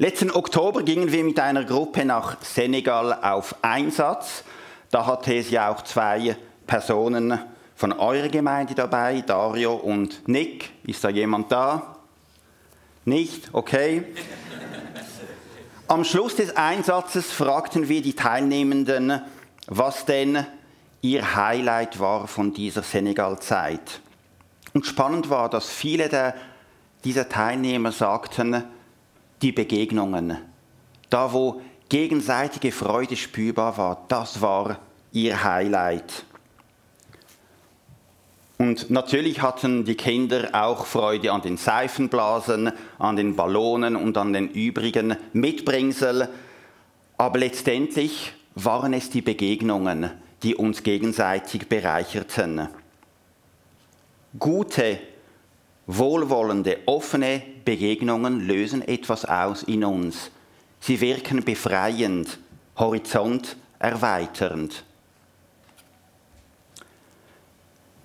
Letzten 0.00 0.30
Oktober 0.30 0.82
gingen 0.82 1.12
wir 1.12 1.22
mit 1.22 1.38
einer 1.38 1.62
Gruppe 1.62 2.06
nach 2.06 2.42
Senegal 2.42 3.12
auf 3.20 3.54
Einsatz. 3.60 4.44
Da 4.90 5.04
hatte 5.04 5.34
es 5.34 5.50
ja 5.50 5.70
auch 5.70 5.82
zwei 5.82 6.38
Personen 6.66 7.38
von 7.76 7.92
eurer 7.92 8.28
Gemeinde 8.28 8.74
dabei, 8.74 9.20
Dario 9.20 9.74
und 9.74 10.26
Nick. 10.26 10.70
Ist 10.84 11.04
da 11.04 11.10
jemand 11.10 11.52
da? 11.52 11.96
Nicht? 13.04 13.50
Okay. 13.52 14.04
Am 15.86 16.04
Schluss 16.04 16.34
des 16.34 16.56
Einsatzes 16.56 17.30
fragten 17.30 17.90
wir 17.90 18.00
die 18.00 18.14
Teilnehmenden, 18.14 19.20
was 19.66 20.06
denn 20.06 20.46
ihr 21.02 21.36
Highlight 21.36 22.00
war 22.00 22.26
von 22.26 22.54
dieser 22.54 22.82
Senegal-Zeit. 22.82 24.00
Und 24.72 24.86
spannend 24.86 25.28
war, 25.28 25.50
dass 25.50 25.68
viele 25.68 26.08
der, 26.08 26.36
dieser 27.04 27.28
Teilnehmer 27.28 27.92
sagten, 27.92 28.64
die 29.42 29.52
Begegnungen, 29.52 30.36
da 31.08 31.32
wo 31.32 31.60
gegenseitige 31.88 32.72
Freude 32.72 33.16
spürbar 33.16 33.76
war, 33.76 34.04
das 34.08 34.40
war 34.40 34.78
ihr 35.12 35.42
Highlight. 35.42 36.24
Und 38.58 38.90
natürlich 38.90 39.40
hatten 39.40 39.86
die 39.86 39.94
Kinder 39.94 40.50
auch 40.52 40.84
Freude 40.84 41.32
an 41.32 41.40
den 41.40 41.56
Seifenblasen, 41.56 42.72
an 42.98 43.16
den 43.16 43.34
Ballonen 43.34 43.96
und 43.96 44.18
an 44.18 44.34
den 44.34 44.50
übrigen 44.50 45.16
Mitbringsel. 45.32 46.28
Aber 47.16 47.38
letztendlich 47.38 48.34
waren 48.54 48.92
es 48.92 49.08
die 49.08 49.22
Begegnungen, 49.22 50.10
die 50.42 50.54
uns 50.54 50.82
gegenseitig 50.82 51.68
bereicherten. 51.68 52.68
Gute, 54.38 54.98
wohlwollende, 55.96 56.78
offene 56.86 57.42
Begegnungen 57.64 58.46
lösen 58.46 58.86
etwas 58.86 59.24
aus 59.24 59.62
in 59.62 59.84
uns. 59.84 60.30
Sie 60.80 61.00
wirken 61.00 61.44
befreiend, 61.44 62.38
horizont 62.76 63.56
erweiternd. 63.78 64.84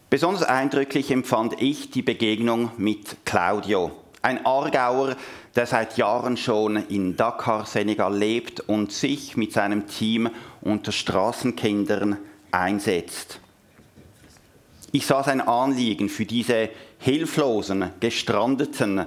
Besonders 0.10 0.44
eindrücklich 0.44 1.12
empfand 1.12 1.62
ich 1.62 1.92
die 1.92 2.02
Begegnung 2.02 2.72
mit 2.78 3.26
Claudio, 3.26 3.92
ein 4.22 4.46
Aargauer, 4.46 5.16
der 5.56 5.66
seit 5.66 5.98
Jahren 5.98 6.38
schon 6.38 6.78
in 6.88 7.16
Dakar, 7.16 7.66
Senegal 7.66 8.16
lebt 8.18 8.62
und 8.62 8.92
sich 8.92 9.38
mit 9.38 9.54
seinem 9.54 9.88
Team 9.88 10.30
unter 10.62 10.92
Straßenkindern 10.92 12.18
einsetzt. 12.52 13.40
Ich 14.92 15.06
sah 15.06 15.24
sein 15.24 15.42
Anliegen 15.42 16.08
für 16.08 16.26
diese 16.26 16.70
hilflosen, 17.00 17.92
gestrandeten, 18.00 19.06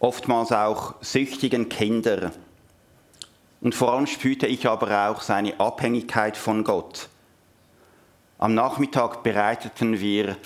oftmals 0.00 0.52
auch 0.52 0.94
süchtigen 1.00 1.68
Kinder. 1.68 2.32
Und 3.60 3.74
vor 3.74 3.92
allem 3.92 4.06
spürte 4.06 4.46
ich 4.46 4.66
aber 4.66 5.10
auch 5.10 5.20
seine 5.20 5.58
Abhängigkeit 5.58 6.36
von 6.36 6.64
Gott 6.64 7.08
am 8.40 8.54
Nachmittag 8.54 9.24
bereiteten 9.24 9.98
wir 10.00 10.36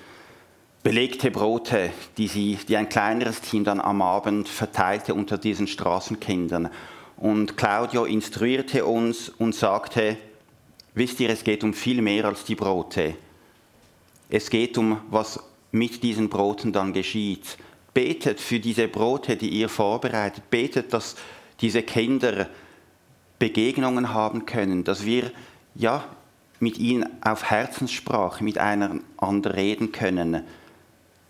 belegte 0.82 1.30
Brote, 1.30 1.92
die, 2.16 2.26
sie, 2.26 2.58
die 2.66 2.78
ein 2.78 2.88
kleineres 2.88 3.42
Team 3.42 3.64
dann 3.64 3.82
am 3.82 4.00
Abend 4.00 4.48
verteilte 4.48 5.12
unter 5.12 5.36
diesen 5.36 5.66
Straßenkindern. 5.66 6.70
Und 7.18 7.58
Claudio 7.58 8.06
instruierte 8.06 8.86
uns 8.86 9.28
und 9.28 9.54
sagte, 9.54 10.16
wisst 10.94 11.20
ihr, 11.20 11.28
es 11.28 11.44
geht 11.44 11.62
um 11.62 11.74
viel 11.74 12.00
mehr 12.00 12.24
als 12.24 12.44
die 12.44 12.54
Brote. 12.54 13.14
Es 14.30 14.48
geht 14.48 14.78
um, 14.78 15.02
was 15.10 15.38
mit 15.72 16.02
diesen 16.02 16.28
Broten 16.28 16.72
dann 16.72 16.92
geschieht. 16.92 17.58
Betet 17.94 18.40
für 18.40 18.60
diese 18.60 18.88
Brote, 18.88 19.36
die 19.36 19.48
ihr 19.48 19.68
vorbereitet. 19.68 20.48
Betet, 20.50 20.92
dass 20.92 21.16
diese 21.60 21.82
Kinder 21.82 22.48
Begegnungen 23.38 24.14
haben 24.14 24.46
können, 24.46 24.84
dass 24.84 25.04
wir 25.04 25.32
ja 25.74 26.04
mit 26.60 26.78
ihnen 26.78 27.08
auf 27.22 27.50
Herzenssprache 27.50 28.44
miteinander 28.44 29.56
reden 29.56 29.90
können, 29.90 30.44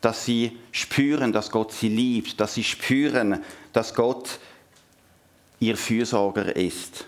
dass 0.02 0.26
sie 0.26 0.58
spüren, 0.72 1.32
dass 1.32 1.50
Gott 1.50 1.72
sie 1.72 1.88
liebt, 1.88 2.38
dass 2.38 2.54
sie 2.54 2.64
spüren, 2.64 3.42
dass 3.72 3.94
Gott 3.94 4.40
ihr 5.58 5.76
Fürsorger 5.76 6.54
ist. 6.54 7.06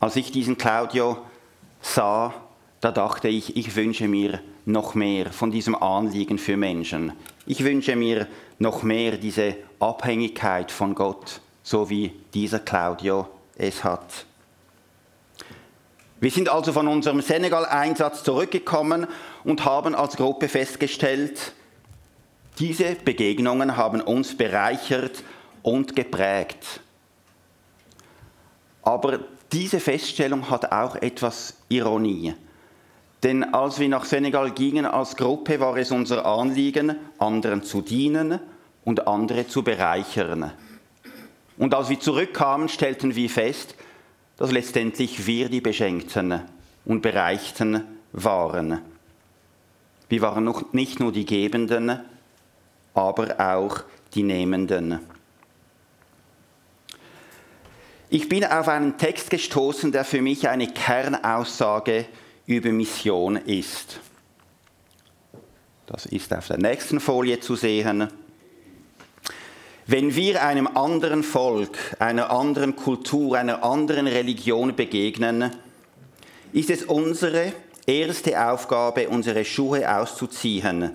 Als 0.00 0.16
ich 0.16 0.32
diesen 0.32 0.58
Claudio 0.58 1.18
sah, 1.80 2.34
da 2.80 2.90
dachte 2.90 3.28
ich, 3.28 3.56
ich 3.56 3.76
wünsche 3.76 4.08
mir 4.08 4.40
noch 4.64 4.94
mehr 4.94 5.32
von 5.32 5.50
diesem 5.50 5.74
Anliegen 5.74 6.38
für 6.38 6.56
Menschen. 6.56 7.12
Ich 7.46 7.64
wünsche 7.64 7.96
mir 7.96 8.26
noch 8.58 8.82
mehr 8.82 9.16
diese 9.16 9.56
Abhängigkeit 9.80 10.70
von 10.70 10.94
Gott, 10.94 11.40
so 11.62 11.90
wie 11.90 12.12
dieser 12.32 12.60
Claudio 12.60 13.28
es 13.56 13.84
hat. 13.84 14.26
Wir 16.20 16.30
sind 16.30 16.48
also 16.48 16.72
von 16.72 16.88
unserem 16.88 17.20
Senegal-Einsatz 17.20 18.22
zurückgekommen 18.22 19.06
und 19.44 19.64
haben 19.64 19.94
als 19.94 20.16
Gruppe 20.16 20.48
festgestellt, 20.48 21.52
diese 22.58 22.94
Begegnungen 22.94 23.76
haben 23.76 24.00
uns 24.00 24.36
bereichert 24.36 25.24
und 25.62 25.96
geprägt. 25.96 26.80
Aber 28.82 29.20
diese 29.52 29.80
Feststellung 29.80 30.48
hat 30.50 30.70
auch 30.70 30.96
etwas 30.96 31.56
Ironie. 31.68 32.34
Denn 33.24 33.54
als 33.54 33.78
wir 33.78 33.88
nach 33.88 34.04
Senegal 34.04 34.50
gingen 34.50 34.84
als 34.84 35.16
Gruppe, 35.16 35.58
war 35.58 35.78
es 35.78 35.90
unser 35.90 36.26
Anliegen, 36.26 36.94
anderen 37.18 37.62
zu 37.62 37.80
dienen 37.80 38.38
und 38.84 39.08
andere 39.08 39.48
zu 39.48 39.62
bereichern. 39.62 40.52
Und 41.56 41.74
als 41.74 41.88
wir 41.88 41.98
zurückkamen, 41.98 42.68
stellten 42.68 43.16
wir 43.16 43.30
fest, 43.30 43.76
dass 44.36 44.52
letztendlich 44.52 45.26
wir 45.26 45.48
die 45.48 45.62
Beschenkten 45.62 46.42
und 46.84 47.00
Bereichten 47.00 47.84
waren. 48.12 48.82
Wir 50.10 50.20
waren 50.20 50.44
noch 50.44 50.74
nicht 50.74 51.00
nur 51.00 51.10
die 51.10 51.24
Gebenden, 51.24 52.00
aber 52.92 53.40
auch 53.40 53.84
die 54.14 54.22
Nehmenden. 54.22 55.00
Ich 58.10 58.28
bin 58.28 58.44
auf 58.44 58.68
einen 58.68 58.98
Text 58.98 59.30
gestoßen, 59.30 59.92
der 59.92 60.04
für 60.04 60.20
mich 60.20 60.46
eine 60.46 60.68
Kernaussage 60.68 62.04
über 62.46 62.70
Mission 62.70 63.36
ist. 63.36 64.00
Das 65.86 66.06
ist 66.06 66.32
auf 66.34 66.46
der 66.46 66.58
nächsten 66.58 67.00
Folie 67.00 67.40
zu 67.40 67.56
sehen. 67.56 68.08
Wenn 69.86 70.14
wir 70.14 70.42
einem 70.42 70.66
anderen 70.66 71.22
Volk, 71.22 71.76
einer 71.98 72.30
anderen 72.30 72.74
Kultur, 72.74 73.36
einer 73.36 73.62
anderen 73.62 74.06
Religion 74.06 74.74
begegnen, 74.74 75.54
ist 76.52 76.70
es 76.70 76.84
unsere 76.84 77.52
erste 77.86 78.50
Aufgabe, 78.50 79.08
unsere 79.08 79.44
Schuhe 79.44 79.94
auszuziehen, 79.94 80.92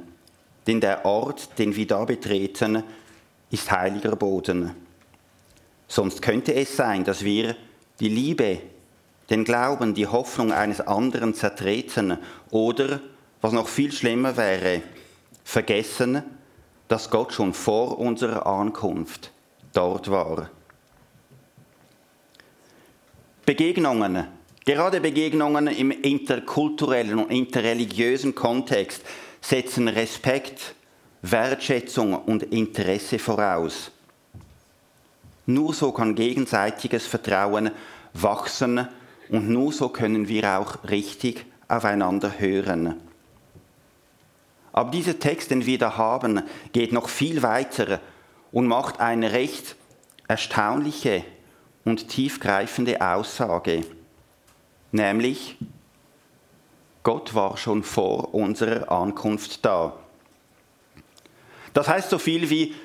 denn 0.65 0.81
der 0.81 1.05
Ort, 1.05 1.57
den 1.59 1.75
wir 1.75 1.85
da 1.85 2.03
betreten, 2.05 2.83
ist 3.51 3.71
heiliger 3.71 4.15
Boden. 4.15 4.71
Sonst 5.87 6.21
könnte 6.21 6.53
es 6.53 6.75
sein, 6.75 7.03
dass 7.03 7.23
wir 7.23 7.55
die 7.99 8.09
Liebe, 8.09 8.59
den 9.29 9.43
Glauben, 9.43 9.93
die 9.93 10.07
Hoffnung 10.07 10.51
eines 10.51 10.81
anderen 10.81 11.33
zertreten 11.33 12.17
oder, 12.49 12.99
was 13.41 13.53
noch 13.53 13.67
viel 13.67 13.91
schlimmer 13.91 14.37
wäre, 14.37 14.81
vergessen, 15.43 16.23
dass 16.87 17.09
Gott 17.09 17.33
schon 17.33 17.53
vor 17.53 17.99
unserer 17.99 18.47
Ankunft 18.47 19.31
dort 19.73 20.09
war. 20.09 20.49
Begegnungen, 23.45 24.27
gerade 24.65 24.99
Begegnungen 24.99 25.67
im 25.67 25.91
interkulturellen 25.91 27.19
und 27.19 27.31
interreligiösen 27.31 28.35
Kontext 28.35 29.03
setzen 29.41 29.87
Respekt, 29.87 30.75
Wertschätzung 31.21 32.13
und 32.13 32.43
Interesse 32.43 33.19
voraus. 33.19 33.91
Nur 35.45 35.73
so 35.73 35.91
kann 35.91 36.15
gegenseitiges 36.15 37.07
Vertrauen 37.07 37.71
wachsen 38.13 38.87
und 39.29 39.49
nur 39.49 39.71
so 39.71 39.89
können 39.89 40.27
wir 40.27 40.59
auch 40.59 40.83
richtig 40.89 41.45
aufeinander 41.67 42.39
hören. 42.39 42.95
Aber 44.71 44.91
dieser 44.91 45.19
Text, 45.19 45.51
den 45.51 45.65
wir 45.65 45.77
da 45.77 45.97
haben, 45.97 46.41
geht 46.73 46.91
noch 46.91 47.09
viel 47.09 47.41
weiter 47.41 47.99
und 48.51 48.67
macht 48.67 48.99
eine 48.99 49.31
recht 49.31 49.75
erstaunliche 50.27 51.23
und 51.85 52.07
tiefgreifende 52.07 53.01
Aussage, 53.01 53.83
nämlich 54.91 55.57
Gott 57.03 57.33
war 57.33 57.57
schon 57.57 57.83
vor 57.83 58.33
unserer 58.33 58.91
Ankunft 58.91 59.65
da. 59.65 59.93
Das 61.73 61.87
heißt 61.87 62.09
so 62.09 62.19
viel 62.19 62.49
wie 62.49 62.75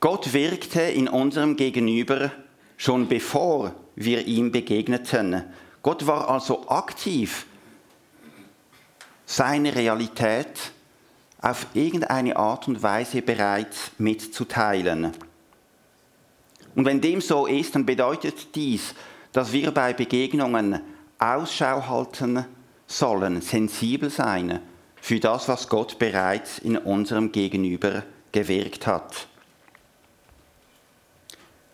Gott 0.00 0.32
wirkte 0.32 0.80
in 0.80 1.08
unserem 1.08 1.56
Gegenüber 1.56 2.30
schon 2.76 3.08
bevor 3.08 3.74
wir 3.96 4.26
ihm 4.26 4.52
begegneten. 4.52 5.44
Gott 5.82 6.06
war 6.06 6.28
also 6.28 6.68
aktiv, 6.68 7.46
seine 9.26 9.74
Realität 9.74 10.72
auf 11.40 11.66
irgendeine 11.74 12.36
Art 12.36 12.66
und 12.66 12.82
Weise 12.82 13.22
bereits 13.22 13.92
mitzuteilen. 13.98 15.12
Und 16.74 16.84
wenn 16.84 17.00
dem 17.00 17.20
so 17.20 17.46
ist, 17.46 17.74
dann 17.74 17.86
bedeutet 17.86 18.54
dies, 18.54 18.94
dass 19.32 19.52
wir 19.52 19.70
bei 19.70 19.92
Begegnungen 19.92 20.80
Ausschau 21.18 21.88
halten 21.88 22.44
sollen, 22.86 23.40
sensibel 23.40 24.10
sein 24.10 24.60
für 25.00 25.20
das, 25.20 25.48
was 25.48 25.68
Gott 25.68 25.98
bereits 25.98 26.58
in 26.58 26.76
unserem 26.76 27.32
Gegenüber 27.32 28.02
gewirkt 28.32 28.86
hat. 28.86 29.26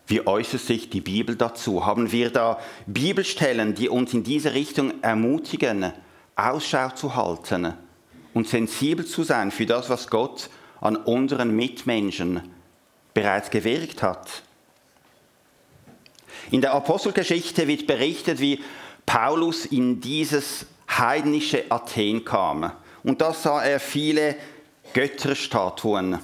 Wie 0.07 0.25
äußert 0.25 0.61
sich 0.61 0.89
die 0.89 1.01
Bibel 1.01 1.35
dazu? 1.35 1.85
Haben 1.85 2.11
wir 2.11 2.29
da 2.29 2.59
Bibelstellen, 2.85 3.73
die 3.73 3.89
uns 3.89 4.13
in 4.13 4.23
diese 4.23 4.53
Richtung 4.53 5.01
ermutigen, 5.01 5.93
Ausschau 6.35 6.89
zu 6.89 7.15
halten 7.15 7.73
und 8.33 8.47
sensibel 8.47 9.05
zu 9.05 9.23
sein 9.23 9.51
für 9.51 9.65
das, 9.65 9.89
was 9.89 10.09
Gott 10.09 10.49
an 10.81 10.95
unseren 10.95 11.55
Mitmenschen 11.55 12.41
bereits 13.13 13.49
gewirkt 13.49 14.03
hat? 14.03 14.43
In 16.51 16.61
der 16.61 16.73
Apostelgeschichte 16.73 17.67
wird 17.67 17.87
berichtet, 17.87 18.39
wie 18.39 18.61
Paulus 19.05 19.65
in 19.65 20.01
dieses 20.01 20.67
heidnische 20.87 21.63
Athen 21.69 22.23
kam. 22.23 22.71
Und 23.03 23.21
da 23.21 23.33
sah 23.33 23.63
er 23.63 23.79
viele 23.79 24.35
Götterstatuen. 24.93 26.19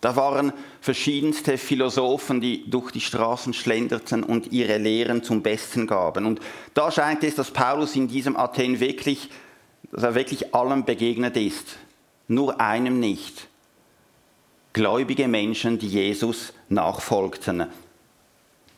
Da 0.00 0.16
waren 0.16 0.52
verschiedenste 0.80 1.58
Philosophen, 1.58 2.40
die 2.40 2.68
durch 2.70 2.90
die 2.92 3.00
Straßen 3.00 3.52
schlenderten 3.52 4.22
und 4.22 4.52
ihre 4.52 4.78
Lehren 4.78 5.22
zum 5.22 5.42
Besten 5.42 5.86
gaben. 5.86 6.24
Und 6.24 6.40
da 6.74 6.90
scheint 6.90 7.24
es, 7.24 7.34
dass 7.34 7.50
Paulus 7.50 7.96
in 7.96 8.08
diesem 8.08 8.36
Athen 8.36 8.80
wirklich, 8.80 9.28
dass 9.90 10.02
er 10.02 10.14
wirklich 10.14 10.54
allem 10.54 10.84
begegnet 10.84 11.36
ist, 11.36 11.78
nur 12.28 12.60
einem 12.60 13.00
nicht. 13.00 13.48
Gläubige 14.72 15.26
Menschen, 15.26 15.78
die 15.78 15.88
Jesus 15.88 16.52
nachfolgten. 16.68 17.66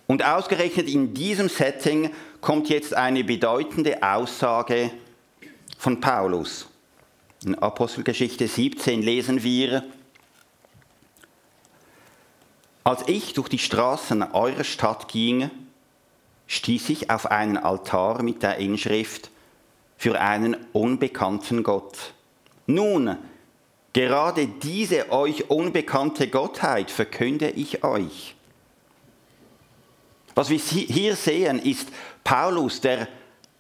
Und 0.07 0.25
ausgerechnet 0.25 0.89
in 0.89 1.15
diesem 1.15 1.49
Setting 1.49 2.11
kommt 2.41 2.69
jetzt 2.69 2.95
eine 2.95 3.23
bedeutende 3.23 4.03
Aussage 4.03 4.91
von 5.79 6.01
Paulus. 6.01 6.67
In 7.45 7.55
Apostelgeschichte 7.55 8.49
17 8.49 9.03
lesen 9.03 9.43
wir, 9.43 9.85
als 12.91 13.03
ich 13.07 13.35
durch 13.35 13.49
die 13.49 13.61
Straßen 13.61 14.33
eurer 14.33 14.65
Stadt 14.65 15.07
ging, 15.07 15.49
stieß 16.49 16.89
ich 16.89 17.09
auf 17.09 17.31
einen 17.31 17.57
Altar 17.57 18.25
mit 18.25 18.43
der 18.43 18.57
Inschrift 18.57 19.31
für 19.97 20.21
einen 20.21 20.57
unbekannten 20.73 21.63
Gott. 21.63 22.15
Nun, 22.67 23.17
gerade 23.93 24.49
diese 24.49 25.13
euch 25.13 25.51
unbekannte 25.51 26.27
Gottheit 26.27 26.91
verkünde 26.91 27.51
ich 27.51 27.85
euch. 27.85 28.35
Was 30.35 30.51
wir 30.51 30.59
hier 30.59 31.15
sehen, 31.15 31.61
ist 31.61 31.91
Paulus, 32.25 32.81
der 32.81 33.07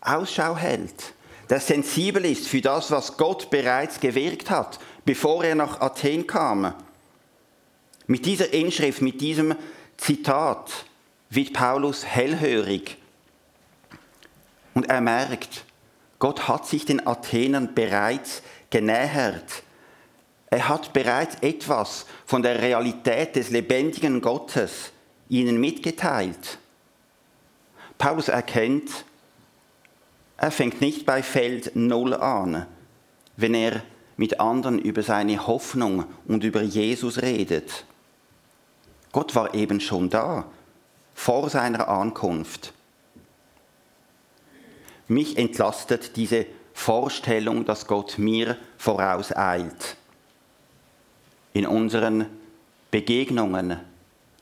Ausschau 0.00 0.56
hält, 0.56 1.14
der 1.48 1.60
sensibel 1.60 2.24
ist 2.24 2.48
für 2.48 2.62
das, 2.62 2.90
was 2.90 3.16
Gott 3.16 3.48
bereits 3.48 4.00
gewirkt 4.00 4.50
hat, 4.50 4.80
bevor 5.04 5.44
er 5.44 5.54
nach 5.54 5.80
Athen 5.80 6.26
kam. 6.26 6.74
Mit 8.10 8.26
dieser 8.26 8.52
Inschrift, 8.52 9.02
mit 9.02 9.20
diesem 9.20 9.54
Zitat 9.96 10.84
wird 11.28 11.52
Paulus 11.52 12.04
hellhörig 12.04 12.96
und 14.74 14.88
er 14.88 15.00
merkt, 15.00 15.64
Gott 16.18 16.48
hat 16.48 16.66
sich 16.66 16.84
den 16.84 17.06
Athenern 17.06 17.72
bereits 17.72 18.42
genähert. 18.68 19.62
Er 20.46 20.68
hat 20.68 20.92
bereits 20.92 21.36
etwas 21.40 22.04
von 22.26 22.42
der 22.42 22.60
Realität 22.60 23.36
des 23.36 23.50
lebendigen 23.50 24.20
Gottes 24.20 24.90
ihnen 25.28 25.60
mitgeteilt. 25.60 26.58
Paulus 27.96 28.26
erkennt, 28.26 28.90
er 30.36 30.50
fängt 30.50 30.80
nicht 30.80 31.06
bei 31.06 31.22
Feld 31.22 31.76
Null 31.76 32.14
an, 32.14 32.66
wenn 33.36 33.54
er 33.54 33.84
mit 34.16 34.40
anderen 34.40 34.80
über 34.80 35.04
seine 35.04 35.46
Hoffnung 35.46 36.06
und 36.26 36.42
über 36.42 36.62
Jesus 36.62 37.22
redet. 37.22 37.84
Gott 39.12 39.34
war 39.34 39.54
eben 39.54 39.80
schon 39.80 40.08
da, 40.10 40.44
vor 41.14 41.50
seiner 41.50 41.88
Ankunft. 41.88 42.72
Mich 45.08 45.36
entlastet 45.36 46.16
diese 46.16 46.46
Vorstellung, 46.72 47.64
dass 47.64 47.86
Gott 47.86 48.18
mir 48.18 48.56
vorauseilt. 48.78 49.96
In 51.52 51.66
unseren 51.66 52.26
Begegnungen, 52.90 53.80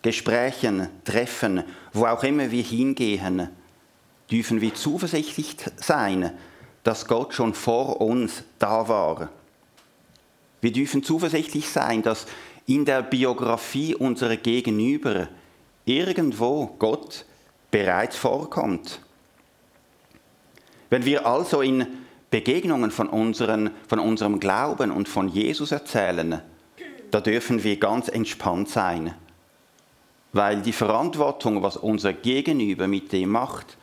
Gesprächen, 0.02 0.88
Treffen, 1.04 1.64
wo 1.92 2.06
auch 2.06 2.22
immer 2.22 2.50
wir 2.50 2.62
hingehen, 2.62 3.48
dürfen 4.30 4.60
wir 4.60 4.74
zuversichtlich 4.74 5.56
sein, 5.76 6.32
dass 6.84 7.06
Gott 7.06 7.34
schon 7.34 7.54
vor 7.54 8.00
uns 8.00 8.44
da 8.58 8.88
war. 8.88 9.30
Wir 10.60 10.72
dürfen 10.72 11.02
zuversichtlich 11.02 11.68
sein, 11.68 12.02
dass 12.02 12.26
in 12.68 12.84
der 12.84 13.02
Biografie 13.02 13.94
unserer 13.94 14.36
Gegenüber 14.36 15.28
irgendwo 15.86 16.66
Gott 16.78 17.24
bereits 17.70 18.16
vorkommt. 18.16 19.00
Wenn 20.90 21.06
wir 21.06 21.26
also 21.26 21.62
in 21.62 21.86
Begegnungen 22.30 22.90
von, 22.90 23.08
unseren, 23.08 23.70
von 23.88 23.98
unserem 23.98 24.38
Glauben 24.38 24.90
und 24.90 25.08
von 25.08 25.28
Jesus 25.28 25.72
erzählen, 25.72 26.42
da 27.10 27.20
dürfen 27.22 27.64
wir 27.64 27.78
ganz 27.78 28.08
entspannt 28.08 28.68
sein, 28.68 29.14
weil 30.34 30.60
die 30.60 30.74
Verantwortung, 30.74 31.62
was 31.62 31.78
unser 31.78 32.12
Gegenüber 32.12 32.86
mit 32.86 33.12
dem 33.12 33.30
macht, 33.30 33.78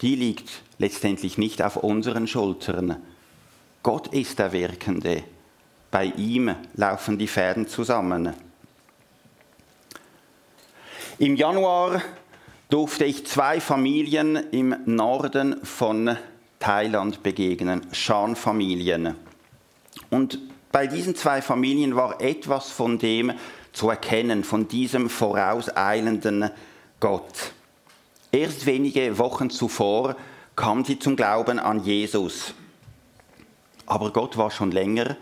die 0.00 0.16
liegt 0.16 0.62
letztendlich 0.78 1.36
nicht 1.36 1.60
auf 1.60 1.76
unseren 1.76 2.26
Schultern. 2.26 2.96
Gott 3.82 4.08
ist 4.14 4.38
der 4.38 4.52
Wirkende. 4.52 5.24
Bei 5.94 6.06
ihm 6.06 6.52
laufen 6.74 7.18
die 7.18 7.28
Fäden 7.28 7.68
zusammen. 7.68 8.34
Im 11.18 11.36
Januar 11.36 12.02
durfte 12.68 13.04
ich 13.04 13.24
zwei 13.28 13.60
Familien 13.60 14.34
im 14.50 14.74
Norden 14.86 15.64
von 15.64 16.16
Thailand 16.58 17.22
begegnen, 17.22 17.86
Shan-Familien. 17.92 19.14
Und 20.10 20.40
bei 20.72 20.88
diesen 20.88 21.14
zwei 21.14 21.40
Familien 21.40 21.94
war 21.94 22.20
etwas 22.20 22.72
von 22.72 22.98
dem 22.98 23.32
zu 23.72 23.88
erkennen, 23.88 24.42
von 24.42 24.66
diesem 24.66 25.08
vorauseilenden 25.08 26.50
Gott. 26.98 27.52
Erst 28.32 28.66
wenige 28.66 29.16
Wochen 29.18 29.48
zuvor 29.48 30.16
kam 30.56 30.84
sie 30.84 30.98
zum 30.98 31.14
Glauben 31.14 31.60
an 31.60 31.84
Jesus. 31.84 32.52
Aber 33.86 34.12
Gott 34.12 34.36
war 34.36 34.50
schon 34.50 34.72
länger 34.72 35.16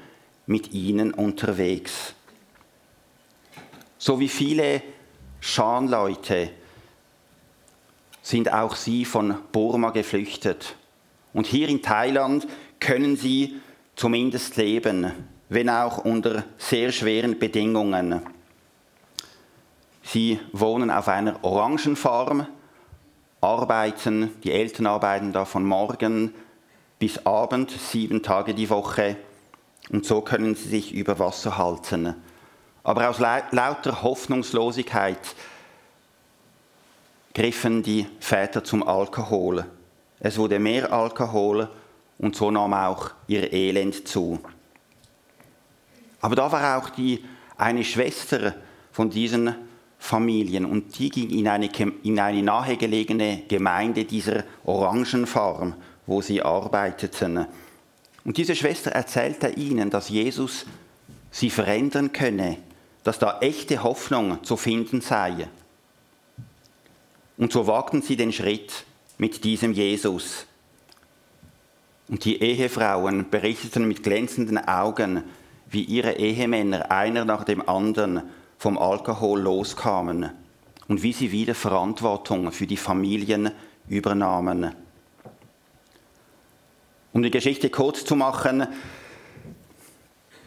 mit 0.46 0.72
ihnen 0.72 1.12
unterwegs. 1.14 2.14
So 3.98 4.18
wie 4.18 4.28
viele 4.28 4.82
Schanleute 5.40 6.50
sind 8.22 8.52
auch 8.52 8.76
sie 8.76 9.04
von 9.04 9.36
Burma 9.52 9.90
geflüchtet. 9.90 10.76
Und 11.32 11.46
hier 11.46 11.68
in 11.68 11.82
Thailand 11.82 12.46
können 12.80 13.16
sie 13.16 13.60
zumindest 13.96 14.56
leben, 14.56 15.12
wenn 15.48 15.68
auch 15.68 15.98
unter 15.98 16.44
sehr 16.58 16.92
schweren 16.92 17.38
Bedingungen. 17.38 18.22
Sie 20.02 20.40
wohnen 20.52 20.90
auf 20.90 21.08
einer 21.08 21.42
Orangenfarm, 21.44 22.46
arbeiten, 23.40 24.30
die 24.44 24.52
Eltern 24.52 24.86
arbeiten 24.86 25.32
da 25.32 25.44
von 25.44 25.64
morgen 25.64 26.34
bis 26.98 27.26
Abend, 27.26 27.70
sieben 27.70 28.22
Tage 28.22 28.54
die 28.54 28.70
Woche 28.70 29.16
und 29.90 30.06
so 30.06 30.20
können 30.20 30.54
sie 30.54 30.68
sich 30.68 30.92
über 30.92 31.18
Wasser 31.18 31.58
halten. 31.58 32.14
Aber 32.84 33.08
aus 33.08 33.18
lauter 33.18 34.02
Hoffnungslosigkeit 34.02 35.18
griffen 37.34 37.82
die 37.82 38.06
Väter 38.20 38.64
zum 38.64 38.86
Alkohol. 38.86 39.64
Es 40.20 40.38
wurde 40.38 40.58
mehr 40.58 40.92
Alkohol 40.92 41.68
und 42.18 42.36
so 42.36 42.50
nahm 42.50 42.74
auch 42.74 43.10
ihr 43.26 43.52
Elend 43.52 44.06
zu. 44.06 44.40
Aber 46.20 46.36
da 46.36 46.50
war 46.52 46.78
auch 46.78 46.90
die, 46.90 47.24
eine 47.56 47.84
Schwester 47.84 48.54
von 48.92 49.10
diesen 49.10 49.54
Familien 49.98 50.64
und 50.64 50.98
die 50.98 51.08
ging 51.08 51.30
in 51.30 51.48
eine, 51.48 51.68
in 52.02 52.18
eine 52.18 52.42
nahegelegene 52.42 53.42
Gemeinde 53.48 54.04
dieser 54.04 54.44
Orangenfarm, 54.64 55.74
wo 56.06 56.20
sie 56.20 56.42
arbeiteten. 56.42 57.46
Und 58.24 58.36
diese 58.36 58.54
Schwester 58.54 58.92
erzählte 58.92 59.48
ihnen, 59.48 59.90
dass 59.90 60.08
Jesus 60.08 60.66
sie 61.30 61.50
verändern 61.50 62.12
könne, 62.12 62.58
dass 63.04 63.18
da 63.18 63.38
echte 63.40 63.82
Hoffnung 63.82 64.44
zu 64.44 64.56
finden 64.56 65.00
sei. 65.00 65.48
Und 67.36 67.52
so 67.52 67.66
wagten 67.66 68.02
sie 68.02 68.16
den 68.16 68.32
Schritt 68.32 68.84
mit 69.18 69.42
diesem 69.42 69.72
Jesus. 69.72 70.46
Und 72.08 72.24
die 72.24 72.40
Ehefrauen 72.42 73.30
berichteten 73.30 73.88
mit 73.88 74.02
glänzenden 74.02 74.58
Augen, 74.58 75.24
wie 75.68 75.82
ihre 75.82 76.18
Ehemänner 76.18 76.90
einer 76.90 77.24
nach 77.24 77.44
dem 77.44 77.66
anderen 77.68 78.22
vom 78.58 78.78
Alkohol 78.78 79.40
loskamen 79.40 80.30
und 80.88 81.02
wie 81.02 81.12
sie 81.12 81.32
wieder 81.32 81.54
Verantwortung 81.54 82.52
für 82.52 82.66
die 82.66 82.76
Familien 82.76 83.50
übernahmen. 83.88 84.72
Um 87.12 87.22
die 87.22 87.30
Geschichte 87.30 87.68
kurz 87.68 88.06
zu 88.06 88.16
machen, 88.16 88.66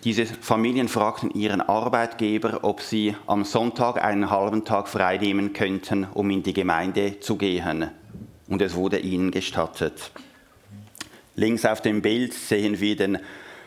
diese 0.04 0.26
Familien 0.26 0.88
fragten 0.88 1.32
ihren 1.32 1.62
Arbeitgeber, 1.62 2.60
ob 2.64 2.82
sie 2.82 3.16
am 3.28 3.44
Sonntag 3.44 4.04
einen 4.04 4.30
halben 4.32 4.66
Tag 4.66 4.88
freinehmen 4.88 5.54
könnten, 5.54 6.08
um 6.14 6.30
in 6.32 6.42
die 6.42 6.54
Gemeinde 6.54 7.20
zu 7.20 7.38
gehen. 7.38 7.90
Und 8.48 8.62
es 8.62 8.74
wurde 8.74 9.00
ihnen 9.00 9.32
gestattet. 9.32 10.12
Links 11.36 11.66
auf 11.66 11.82
dem 11.82 12.02
Bild 12.02 12.34
sehen 12.34 12.80
wir 12.80 12.96
den 12.96 13.20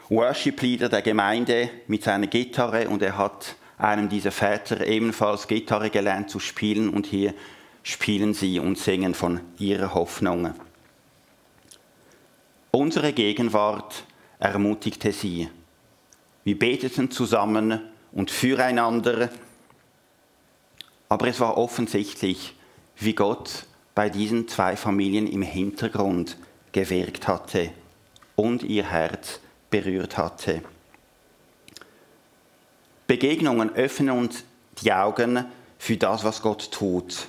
Worship-Leader 0.08 0.88
der 0.88 1.02
Gemeinde 1.02 1.70
mit 1.86 2.02
seiner 2.02 2.26
Gitarre 2.26 2.88
und 2.88 3.02
er 3.02 3.16
hat 3.16 3.56
einem 3.76 4.08
dieser 4.08 4.32
Väter 4.32 4.86
ebenfalls 4.86 5.46
Gitarre 5.46 5.90
gelernt 5.90 6.30
zu 6.30 6.40
spielen 6.40 6.88
und 6.88 7.06
hier 7.06 7.34
spielen 7.82 8.34
sie 8.34 8.58
und 8.58 8.78
singen 8.78 9.14
von 9.14 9.40
ihrer 9.58 9.94
Hoffnung. 9.94 10.54
Unsere 12.78 13.12
Gegenwart 13.12 14.04
ermutigte 14.38 15.10
sie. 15.10 15.48
Wir 16.44 16.56
beteten 16.56 17.10
zusammen 17.10 17.80
und 18.12 18.30
füreinander, 18.30 19.30
aber 21.08 21.26
es 21.26 21.40
war 21.40 21.58
offensichtlich, 21.58 22.54
wie 22.94 23.14
Gott 23.14 23.66
bei 23.96 24.08
diesen 24.08 24.46
zwei 24.46 24.76
Familien 24.76 25.26
im 25.26 25.42
Hintergrund 25.42 26.36
gewirkt 26.70 27.26
hatte 27.26 27.72
und 28.36 28.62
ihr 28.62 28.88
Herz 28.88 29.40
berührt 29.70 30.16
hatte. 30.16 30.62
Begegnungen 33.08 33.74
öffnen 33.74 34.10
uns 34.10 34.44
die 34.82 34.92
Augen 34.92 35.46
für 35.78 35.96
das, 35.96 36.22
was 36.22 36.42
Gott 36.42 36.70
tut. 36.70 37.26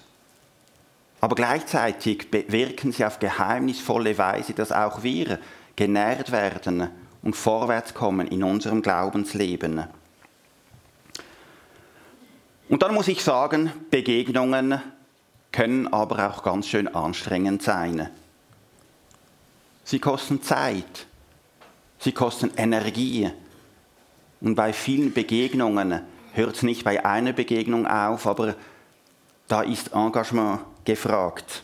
Aber 1.21 1.35
gleichzeitig 1.35 2.27
wirken 2.31 2.91
sie 2.91 3.05
auf 3.05 3.19
geheimnisvolle 3.19 4.17
Weise, 4.17 4.53
dass 4.53 4.71
auch 4.71 5.03
wir 5.03 5.39
genährt 5.75 6.31
werden 6.31 6.89
und 7.21 7.35
vorwärts 7.35 7.93
kommen 7.93 8.27
in 8.27 8.43
unserem 8.43 8.81
Glaubensleben. 8.81 9.85
Und 12.69 12.83
dann 12.83 12.93
muss 12.93 13.07
ich 13.07 13.23
sagen, 13.23 13.71
Begegnungen 13.89 14.81
können 15.51 15.87
aber 15.91 16.29
auch 16.29 16.43
ganz 16.43 16.67
schön 16.67 16.87
anstrengend 16.87 17.63
sein. 17.63 18.09
Sie 19.83 19.99
kosten 19.99 20.43
Zeit, 20.43 21.07
sie 21.97 22.11
kosten 22.11 22.51
Energie. 22.55 23.31
Und 24.39 24.55
bei 24.55 24.71
vielen 24.71 25.13
Begegnungen 25.13 26.01
hört 26.33 26.55
es 26.55 26.63
nicht 26.63 26.83
bei 26.83 27.03
einer 27.03 27.33
Begegnung 27.33 27.87
auf, 27.87 28.27
aber 28.27 28.55
da 29.49 29.63
ist 29.63 29.91
Engagement 29.93 30.61
gefragt. 30.85 31.63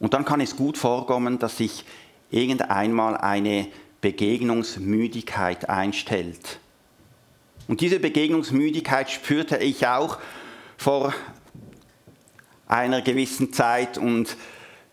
Und 0.00 0.14
dann 0.14 0.24
kann 0.24 0.40
es 0.40 0.56
gut 0.56 0.76
vorkommen, 0.76 1.38
dass 1.38 1.58
sich 1.58 1.84
irgendeinmal 2.30 3.16
eine 3.16 3.68
Begegnungsmüdigkeit 4.00 5.68
einstellt. 5.68 6.58
Und 7.68 7.80
diese 7.80 8.00
Begegnungsmüdigkeit 8.00 9.10
spürte 9.10 9.58
ich 9.58 9.86
auch 9.86 10.18
vor 10.76 11.14
einer 12.66 13.02
gewissen 13.02 13.52
Zeit 13.52 13.96
und 13.96 14.36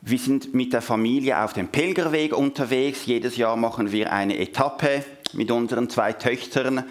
wir 0.01 0.17
sind 0.17 0.53
mit 0.53 0.73
der 0.73 0.81
Familie 0.81 1.43
auf 1.43 1.53
dem 1.53 1.67
Pilgerweg 1.67 2.35
unterwegs. 2.35 3.05
Jedes 3.05 3.37
Jahr 3.37 3.55
machen 3.55 3.91
wir 3.91 4.11
eine 4.11 4.37
Etappe 4.37 5.05
mit 5.33 5.51
unseren 5.51 5.89
zwei 5.89 6.13
Töchtern 6.13 6.83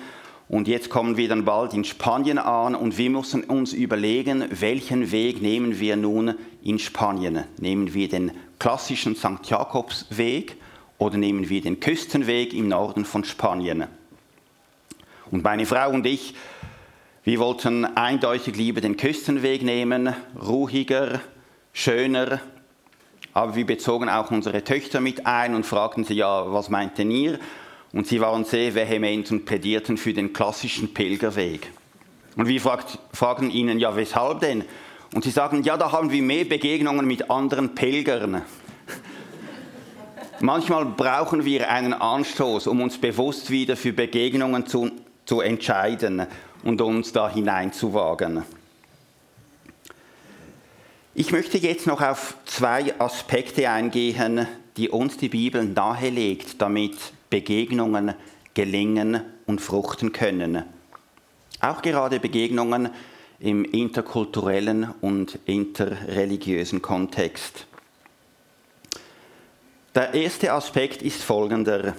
und 0.50 0.66
jetzt 0.66 0.90
kommen 0.90 1.16
wir 1.16 1.28
dann 1.28 1.44
bald 1.44 1.74
in 1.74 1.84
Spanien 1.84 2.36
an 2.36 2.74
und 2.74 2.98
wir 2.98 3.08
müssen 3.08 3.44
uns 3.44 3.72
überlegen, 3.72 4.46
welchen 4.50 5.12
Weg 5.12 5.40
nehmen 5.40 5.78
wir 5.78 5.94
nun 5.94 6.34
in 6.64 6.80
Spanien. 6.80 7.44
Nehmen 7.58 7.94
wir 7.94 8.08
den 8.08 8.32
klassischen 8.58 9.14
St. 9.14 9.46
Jakobsweg 9.48 10.56
oder 10.98 11.18
nehmen 11.18 11.48
wir 11.48 11.60
den 11.60 11.78
Küstenweg 11.78 12.52
im 12.52 12.66
Norden 12.66 13.04
von 13.04 13.22
Spanien. 13.22 13.84
Und 15.30 15.44
meine 15.44 15.66
Frau 15.66 15.90
und 15.90 16.04
ich, 16.04 16.34
wir 17.22 17.38
wollten 17.38 17.84
eindeutig 17.84 18.56
lieber 18.56 18.80
den 18.80 18.96
Küstenweg 18.96 19.62
nehmen, 19.62 20.12
ruhiger, 20.42 21.20
schöner, 21.72 22.40
aber 23.32 23.54
wir 23.54 23.66
bezogen 23.66 24.08
auch 24.08 24.32
unsere 24.32 24.64
Töchter 24.64 25.00
mit 25.00 25.26
ein 25.26 25.54
und 25.54 25.64
fragten 25.64 26.02
sie, 26.02 26.14
ja, 26.14 26.52
was 26.52 26.70
meint 26.70 26.98
denn 26.98 27.12
ihr? 27.12 27.38
Und 27.92 28.06
sie 28.06 28.20
waren 28.20 28.44
sehr 28.44 28.74
vehement 28.74 29.30
und 29.32 29.44
plädierten 29.44 29.96
für 29.96 30.12
den 30.12 30.32
klassischen 30.32 30.94
Pilgerweg. 30.94 31.72
Und 32.36 32.46
wir 32.46 32.60
fragt, 32.60 32.98
fragen 33.12 33.50
ihnen, 33.50 33.78
ja, 33.78 33.96
weshalb 33.96 34.40
denn? 34.40 34.64
Und 35.14 35.24
sie 35.24 35.30
sagen, 35.30 35.64
ja, 35.64 35.76
da 35.76 35.90
haben 35.90 36.12
wir 36.12 36.22
mehr 36.22 36.44
Begegnungen 36.44 37.04
mit 37.04 37.30
anderen 37.30 37.74
Pilgern. 37.74 38.42
Manchmal 40.40 40.84
brauchen 40.86 41.44
wir 41.44 41.68
einen 41.68 41.92
Anstoß, 41.92 42.68
um 42.68 42.80
uns 42.80 42.96
bewusst 42.98 43.50
wieder 43.50 43.76
für 43.76 43.92
Begegnungen 43.92 44.66
zu, 44.66 44.92
zu 45.26 45.40
entscheiden 45.40 46.26
und 46.62 46.80
uns 46.80 47.12
da 47.12 47.28
hineinzuwagen. 47.28 48.44
Ich 51.12 51.32
möchte 51.32 51.58
jetzt 51.58 51.88
noch 51.88 52.00
auf 52.00 52.36
zwei 52.46 52.94
Aspekte 53.00 53.68
eingehen, 53.68 54.46
die 54.76 54.88
uns 54.88 55.16
die 55.16 55.28
Bibel 55.28 55.64
nahelegt, 55.64 56.62
damit 56.62 56.94
Begegnungen 57.30 58.14
gelingen 58.54 59.22
und 59.46 59.60
fruchten 59.60 60.12
können. 60.12 60.64
Auch 61.60 61.82
gerade 61.82 62.20
Begegnungen 62.20 62.90
im 63.38 63.64
interkulturellen 63.64 64.92
und 65.00 65.38
interreligiösen 65.46 66.82
Kontext. 66.82 67.66
Der 69.94 70.14
erste 70.14 70.52
Aspekt 70.52 71.02
ist 71.02 71.22
folgender. 71.22 71.94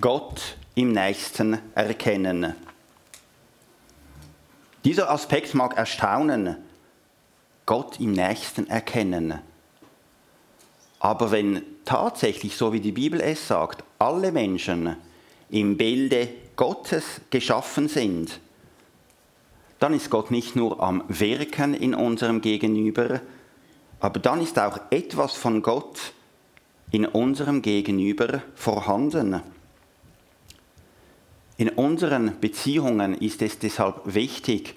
Gott 0.00 0.56
im 0.74 0.92
Nächsten 0.92 1.58
erkennen. 1.74 2.54
Dieser 4.84 5.10
Aspekt 5.10 5.54
mag 5.54 5.76
erstaunen. 5.76 6.56
Gott 7.66 8.00
im 8.00 8.12
Nächsten 8.12 8.66
erkennen. 8.68 9.40
Aber 11.00 11.30
wenn 11.30 11.62
tatsächlich, 11.84 12.56
so 12.56 12.72
wie 12.72 12.80
die 12.80 12.92
Bibel 12.92 13.20
es 13.20 13.48
sagt, 13.48 13.82
alle 13.98 14.30
Menschen 14.30 14.96
im 15.48 15.76
Bilde 15.76 16.28
Gottes 16.56 17.22
geschaffen 17.30 17.88
sind, 17.88 18.38
dann 19.78 19.94
ist 19.94 20.10
Gott 20.10 20.30
nicht 20.30 20.56
nur 20.56 20.80
am 20.80 21.02
Wirken 21.08 21.72
in 21.72 21.94
unserem 21.94 22.42
Gegenüber, 22.42 23.22
aber 23.98 24.20
dann 24.20 24.42
ist 24.42 24.58
auch 24.58 24.78
etwas 24.90 25.34
von 25.34 25.62
Gott 25.62 26.12
in 26.90 27.06
unserem 27.06 27.62
Gegenüber 27.62 28.42
vorhanden. 28.54 29.40
In 31.56 31.70
unseren 31.70 32.38
Beziehungen 32.40 33.14
ist 33.14 33.40
es 33.40 33.58
deshalb 33.58 34.02
wichtig, 34.04 34.74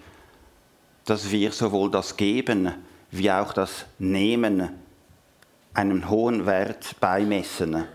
dass 1.05 1.31
wir 1.31 1.51
sowohl 1.51 1.91
das 1.91 2.15
Geben 2.15 2.71
wie 3.11 3.29
auch 3.29 3.51
das 3.51 3.85
Nehmen 3.99 4.82
einen 5.73 6.09
hohen 6.09 6.45
Wert 6.45 6.95
beimessen. 6.99 7.85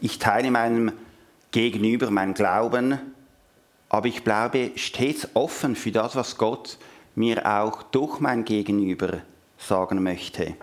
Ich 0.00 0.18
teile 0.18 0.50
meinem 0.50 0.92
Gegenüber 1.50 2.10
mein 2.10 2.34
Glauben, 2.34 2.98
aber 3.88 4.06
ich 4.06 4.22
bleibe 4.22 4.72
stets 4.76 5.28
offen 5.34 5.76
für 5.76 5.92
das, 5.92 6.16
was 6.16 6.36
Gott 6.36 6.78
mir 7.14 7.44
auch 7.46 7.82
durch 7.82 8.20
mein 8.20 8.44
Gegenüber 8.44 9.20
sagen 9.58 10.02
möchte. 10.02 10.54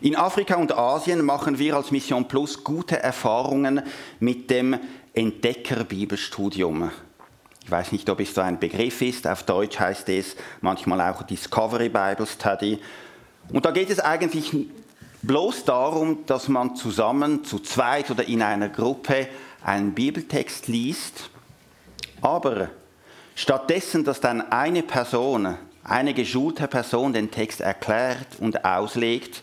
In 0.00 0.14
Afrika 0.14 0.54
und 0.54 0.72
Asien 0.76 1.24
machen 1.24 1.58
wir 1.58 1.74
als 1.74 1.90
Mission 1.90 2.28
Plus 2.28 2.62
gute 2.62 3.02
Erfahrungen 3.02 3.82
mit 4.20 4.48
dem 4.50 4.78
Entdecker-Bibelstudium. 5.12 6.90
Ich 7.68 7.72
weiß 7.72 7.92
nicht, 7.92 8.08
ob 8.08 8.18
es 8.18 8.34
so 8.34 8.40
ein 8.40 8.58
Begriff 8.58 9.02
ist. 9.02 9.26
Auf 9.26 9.42
Deutsch 9.42 9.78
heißt 9.78 10.08
es 10.08 10.36
manchmal 10.62 11.02
auch 11.02 11.22
Discovery 11.22 11.90
Bible 11.90 12.26
Study. 12.26 12.78
Und 13.52 13.66
da 13.66 13.72
geht 13.72 13.90
es 13.90 14.00
eigentlich 14.00 14.56
bloß 15.20 15.66
darum, 15.66 16.24
dass 16.24 16.48
man 16.48 16.76
zusammen, 16.76 17.44
zu 17.44 17.58
zweit 17.58 18.10
oder 18.10 18.26
in 18.26 18.40
einer 18.40 18.70
Gruppe 18.70 19.28
einen 19.62 19.92
Bibeltext 19.92 20.66
liest. 20.68 21.28
Aber 22.22 22.70
stattdessen, 23.34 24.02
dass 24.02 24.22
dann 24.22 24.50
eine 24.50 24.82
Person, 24.82 25.54
eine 25.84 26.14
geschulte 26.14 26.68
Person 26.68 27.12
den 27.12 27.30
Text 27.30 27.60
erklärt 27.60 28.28
und 28.38 28.64
auslegt, 28.64 29.42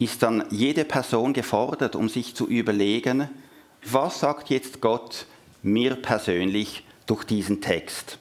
ist 0.00 0.20
dann 0.20 0.44
jede 0.50 0.84
Person 0.84 1.32
gefordert, 1.32 1.94
um 1.94 2.08
sich 2.08 2.34
zu 2.34 2.48
überlegen, 2.48 3.30
was 3.84 4.18
sagt 4.18 4.50
jetzt 4.50 4.80
Gott 4.80 5.26
mir 5.66 5.96
persönlich 5.96 6.84
durch 7.06 7.24
diesen 7.24 7.60
Text. 7.60 8.18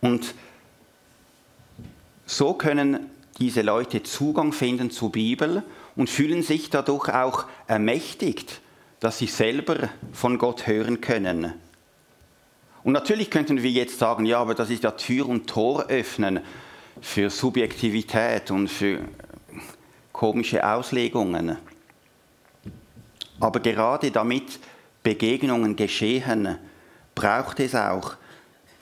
Und 0.00 0.34
so 2.26 2.54
können 2.54 3.10
diese 3.38 3.62
Leute 3.62 4.02
Zugang 4.02 4.52
finden 4.52 4.90
zur 4.90 5.10
Bibel 5.10 5.62
und 5.96 6.10
fühlen 6.10 6.42
sich 6.42 6.70
dadurch 6.70 7.08
auch 7.08 7.46
ermächtigt, 7.66 8.60
dass 9.00 9.18
sie 9.18 9.26
selber 9.26 9.88
von 10.12 10.38
Gott 10.38 10.66
hören 10.66 11.00
können. 11.00 11.54
Und 12.84 12.92
natürlich 12.92 13.30
könnten 13.30 13.62
wir 13.62 13.70
jetzt 13.70 13.98
sagen, 13.98 14.26
ja, 14.26 14.38
aber 14.38 14.54
das 14.54 14.70
ist 14.70 14.84
ja 14.84 14.90
Tür 14.92 15.28
und 15.28 15.46
Tor 15.46 15.86
öffnen 15.86 16.40
für 17.00 17.30
Subjektivität 17.30 18.50
und 18.50 18.68
für 18.68 19.00
komische 20.12 20.66
Auslegungen. 20.66 21.56
Aber 23.40 23.60
gerade 23.60 24.10
damit 24.10 24.58
Begegnungen 25.04 25.76
geschehen, 25.76 26.58
braucht 27.14 27.60
es 27.60 27.76
auch, 27.76 28.16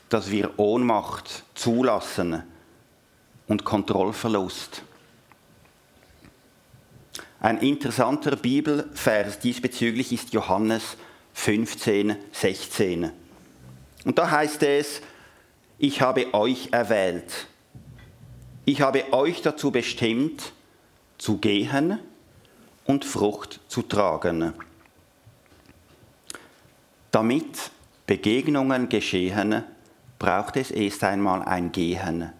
dass 0.08 0.30
wir 0.30 0.58
Ohnmacht 0.58 1.44
zulassen 1.54 2.42
und 3.48 3.64
Kontrollverlust. 3.64 4.82
Ein 7.40 7.58
interessanter 7.58 8.36
Bibelvers 8.36 9.40
diesbezüglich 9.40 10.12
ist 10.12 10.32
Johannes 10.32 10.96
15, 11.34 12.16
16. 12.30 13.10
Und 14.04 14.18
da 14.18 14.30
heißt 14.30 14.62
es, 14.62 15.02
ich 15.78 16.00
habe 16.00 16.32
euch 16.34 16.68
erwählt. 16.70 17.48
Ich 18.64 18.80
habe 18.80 19.12
euch 19.12 19.42
dazu 19.42 19.72
bestimmt, 19.72 20.52
zu 21.18 21.38
gehen 21.38 21.98
und 22.84 23.04
Frucht 23.04 23.60
zu 23.66 23.82
tragen. 23.82 24.54
Damit 27.12 27.70
Begegnungen 28.06 28.88
geschehen, 28.88 29.64
braucht 30.18 30.56
es 30.56 30.70
erst 30.70 31.04
einmal 31.04 31.42
ein 31.42 31.70
Gehen. 31.70 32.32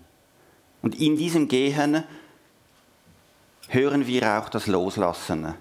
Und 0.81 1.01
in 1.01 1.17
diesem 1.17 1.47
Gehen 1.47 2.05
hören 3.69 4.07
wir 4.07 4.39
auch 4.39 4.49
das 4.49 4.67
Loslassen. 4.67 5.55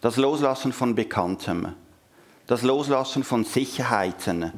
Das 0.00 0.16
Loslassen 0.16 0.72
von 0.72 0.94
Bekanntem. 0.94 1.74
Das 2.46 2.62
Loslassen 2.62 3.24
von 3.24 3.44
Sicherheiten. 3.44 4.52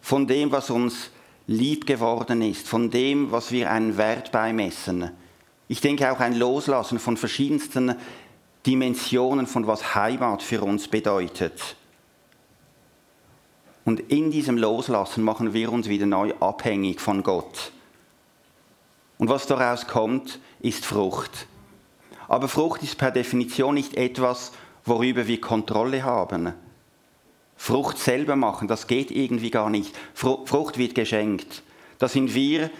Von 0.00 0.26
dem, 0.26 0.50
was 0.50 0.70
uns 0.70 1.10
lieb 1.46 1.86
geworden 1.86 2.40
ist. 2.40 2.66
Von 2.66 2.90
dem, 2.90 3.30
was 3.30 3.52
wir 3.52 3.70
einen 3.70 3.96
Wert 3.98 4.32
beimessen. 4.32 5.10
Ich 5.68 5.80
denke 5.80 6.10
auch 6.10 6.20
ein 6.20 6.34
Loslassen 6.34 6.98
von 6.98 7.16
verschiedensten 7.16 7.94
Dimensionen 8.64 9.46
von 9.46 9.66
was 9.66 9.94
Heimat 9.94 10.42
für 10.42 10.62
uns 10.62 10.88
bedeutet. 10.88 11.76
Und 13.86 14.00
in 14.10 14.32
diesem 14.32 14.58
Loslassen 14.58 15.22
machen 15.22 15.54
wir 15.54 15.70
uns 15.70 15.88
wieder 15.88 16.06
neu 16.06 16.34
abhängig 16.40 17.00
von 17.00 17.22
Gott. 17.22 17.70
Und 19.16 19.28
was 19.28 19.46
daraus 19.46 19.86
kommt, 19.86 20.40
ist 20.58 20.84
Frucht. 20.84 21.46
Aber 22.26 22.48
Frucht 22.48 22.82
ist 22.82 22.98
per 22.98 23.12
Definition 23.12 23.74
nicht 23.74 23.94
etwas, 23.94 24.50
worüber 24.84 25.28
wir 25.28 25.40
Kontrolle 25.40 26.02
haben. 26.02 26.52
Frucht 27.56 27.98
selber 27.98 28.34
machen, 28.34 28.66
das 28.66 28.88
geht 28.88 29.12
irgendwie 29.12 29.50
gar 29.50 29.70
nicht. 29.70 29.94
Frucht 30.14 30.78
wird 30.78 30.96
geschenkt. 30.96 31.62
Da 31.98 32.08
sind 32.08 32.34
wir 32.34 32.70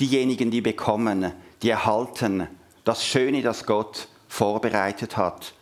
diejenigen, 0.00 0.50
die 0.50 0.62
bekommen, 0.62 1.32
die 1.62 1.68
erhalten 1.68 2.48
das 2.84 3.04
Schöne, 3.04 3.42
das 3.42 3.66
Gott 3.66 4.08
vorbereitet 4.28 5.18
hat. 5.18 5.52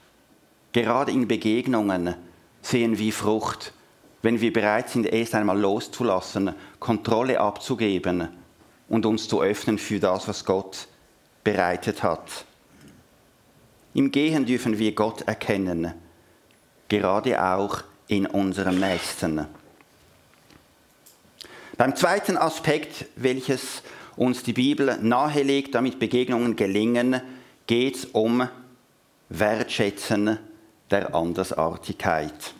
Gerade 0.71 1.11
in 1.11 1.27
Begegnungen 1.27 2.15
sehen 2.63 2.99
wir 2.99 3.13
Frucht, 3.13 3.73
wenn 4.23 4.41
wir 4.41 4.53
bereit 4.53 4.89
sind, 4.89 5.07
erst 5.07 5.35
einmal 5.35 5.59
loszulassen, 5.59 6.55
Kontrolle 6.79 7.41
abzugeben 7.41 8.29
und 8.89 9.05
uns 9.05 9.29
zu 9.29 9.43
öffnen 9.43 9.79
für 9.79 9.99
das, 9.99 10.29
was 10.29 10.45
Gott 10.45 10.87
bereitet 11.45 12.03
hat. 12.03 12.45
Im 13.95 14.11
Gehen 14.11 14.47
dürfen 14.47 14.79
wir 14.79 14.95
Gott 14.95 15.23
erkennen, 15.23 15.93
gerade 16.89 17.43
auch 17.43 17.83
in 18.07 18.27
unserem 18.27 18.79
Nächsten. 18.79 19.47
Beim 21.77 21.97
zweiten 21.97 22.37
Aspekt, 22.37 23.07
welches 23.17 23.83
uns 24.17 24.43
die 24.43 24.53
Bibel 24.53 24.99
nahelegt, 25.01 25.75
damit 25.75 25.99
Begegnungen 25.99 26.55
gelingen, 26.55 27.21
geht 27.67 27.97
es 27.97 28.05
um 28.05 28.47
Wertschätzen 29.31 30.39
der 30.91 31.15
Andersartigkeit. 31.15 32.55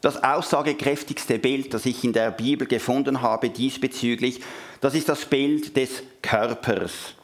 Das 0.00 0.22
aussagekräftigste 0.22 1.38
Bild, 1.38 1.74
das 1.74 1.84
ich 1.84 2.02
in 2.04 2.12
der 2.12 2.30
Bibel 2.30 2.66
gefunden 2.66 3.20
habe 3.20 3.50
diesbezüglich, 3.50 4.40
das 4.80 4.94
ist 4.94 5.08
das 5.08 5.26
Bild 5.26 5.76
des 5.76 6.02
Körpers. 6.22 7.14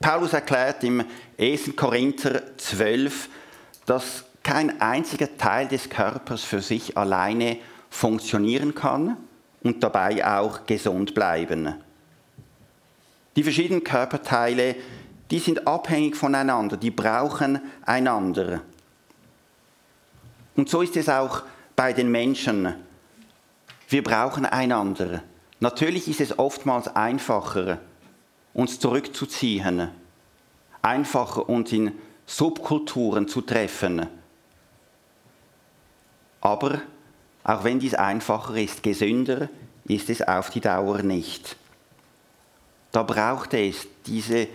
Paulus 0.00 0.32
erklärt 0.32 0.84
im 0.84 1.02
1. 1.38 1.76
Korinther 1.76 2.56
12, 2.58 3.28
dass 3.86 4.24
kein 4.42 4.80
einziger 4.80 5.36
Teil 5.36 5.66
des 5.66 5.88
Körpers 5.88 6.44
für 6.44 6.60
sich 6.60 6.96
alleine 6.96 7.56
funktionieren 7.90 8.74
kann 8.74 9.16
und 9.62 9.82
dabei 9.82 10.24
auch 10.26 10.66
gesund 10.66 11.14
bleiben. 11.14 11.74
Die 13.34 13.42
verschiedenen 13.42 13.82
Körperteile, 13.82 14.76
die 15.30 15.38
sind 15.38 15.66
abhängig 15.66 16.16
voneinander, 16.16 16.76
die 16.76 16.90
brauchen 16.90 17.60
einander. 17.84 18.60
Und 20.56 20.68
so 20.68 20.82
ist 20.82 20.96
es 20.96 21.08
auch 21.08 21.42
bei 21.78 21.92
den 21.92 22.10
Menschen. 22.10 22.74
Wir 23.88 24.02
brauchen 24.02 24.44
einander. 24.44 25.22
Natürlich 25.60 26.08
ist 26.08 26.20
es 26.20 26.36
oftmals 26.36 26.88
einfacher, 26.88 27.78
uns 28.52 28.80
zurückzuziehen, 28.80 29.88
einfacher 30.82 31.48
uns 31.48 31.70
in 31.70 31.92
Subkulturen 32.26 33.28
zu 33.28 33.42
treffen. 33.42 34.08
Aber 36.40 36.80
auch 37.44 37.62
wenn 37.62 37.78
dies 37.78 37.94
einfacher 37.94 38.56
ist, 38.56 38.82
gesünder 38.82 39.48
ist 39.84 40.10
es 40.10 40.20
auf 40.20 40.50
die 40.50 40.60
Dauer 40.60 41.02
nicht. 41.02 41.54
Da 42.90 43.04
braucht 43.04 43.54
es 43.54 43.86
diese 44.04 44.48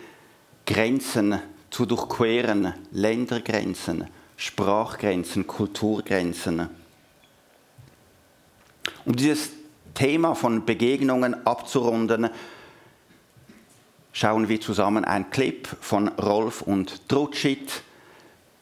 Grenzen 0.66 1.40
zu 1.70 1.86
durchqueren, 1.86 2.74
Ländergrenzen, 2.92 4.10
Sprachgrenzen, 4.36 5.48
Kulturgrenzen. 5.48 6.83
Um 9.06 9.16
dieses 9.16 9.52
Thema 9.94 10.34
von 10.34 10.66
Begegnungen 10.66 11.46
abzurunden, 11.46 12.30
schauen 14.14 14.48
wir 14.48 14.62
zusammen 14.62 15.04
einen 15.04 15.30
Clip 15.30 15.68
von 15.82 16.08
Rolf 16.08 16.62
und 16.62 17.10
Trutschit. 17.10 17.84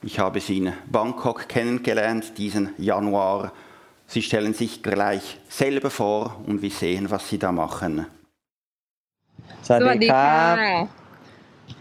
Ich 0.01 0.17
habe 0.17 0.39
sie 0.39 0.57
in 0.57 0.73
Bangkok 0.91 1.47
kennengelernt 1.47 2.37
diesen 2.39 2.73
Januar. 2.79 3.51
Sie 4.07 4.23
stellen 4.23 4.55
sich 4.55 4.81
gleich 4.81 5.37
selber 5.47 5.91
vor 5.91 6.41
und 6.47 6.63
wir 6.63 6.71
sehen, 6.71 7.11
was 7.11 7.29
sie 7.29 7.37
da 7.37 7.51
machen. 7.51 8.07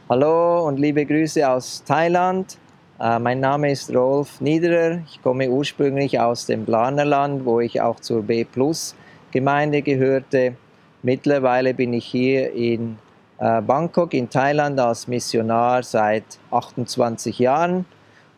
Hallo 0.08 0.68
und 0.68 0.78
liebe 0.78 1.06
Grüße 1.06 1.48
aus 1.48 1.82
Thailand. 1.84 2.58
Äh, 3.00 3.18
mein 3.18 3.40
Name 3.40 3.70
ist 3.70 3.94
Rolf 3.94 4.40
Niederer. 4.42 5.00
Ich 5.10 5.22
komme 5.22 5.48
ursprünglich 5.48 6.20
aus 6.20 6.44
dem 6.44 6.66
Planerland, 6.66 7.46
wo 7.46 7.60
ich 7.60 7.80
auch 7.80 7.98
zur 8.00 8.22
B 8.22 8.44
Plus 8.44 8.94
Gemeinde 9.30 9.80
gehörte. 9.80 10.54
Mittlerweile 11.02 11.72
bin 11.72 11.94
ich 11.94 12.04
hier 12.04 12.52
in 12.52 12.98
äh, 13.38 13.62
Bangkok 13.62 14.12
in 14.12 14.28
Thailand 14.28 14.78
als 14.78 15.08
Missionar 15.08 15.82
seit 15.82 16.24
28 16.50 17.38
Jahren. 17.38 17.86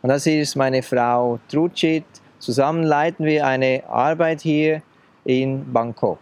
Und 0.00 0.10
das 0.10 0.24
hier 0.24 0.40
ist 0.40 0.54
meine 0.54 0.82
Frau 0.82 1.40
Truchit. 1.48 2.04
Zusammen 2.38 2.84
leiten 2.84 3.24
wir 3.26 3.44
eine 3.44 3.82
Arbeit 3.88 4.42
hier 4.42 4.82
in 5.24 5.72
Bangkok. 5.72 6.20